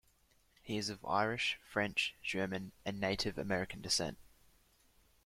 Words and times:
He 0.63 0.77
is 0.77 0.89
of 0.89 1.05
Irish, 1.05 1.59
French, 1.63 2.15
German, 2.23 2.71
and 2.83 2.99
Native 2.99 3.37
American 3.37 3.81
descent. 3.83 4.17